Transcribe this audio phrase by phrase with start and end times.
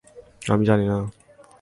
[0.49, 0.97] আমি জানি না।